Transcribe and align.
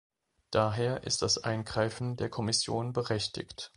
Daher 0.49 1.03
ist 1.03 1.21
das 1.21 1.37
Eingreifen 1.37 2.15
der 2.15 2.31
Kommission 2.31 2.91
berechtigt. 2.91 3.69